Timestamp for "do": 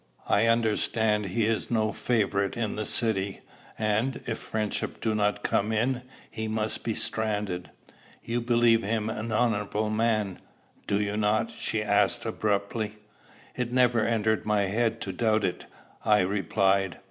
4.99-5.13, 10.87-10.99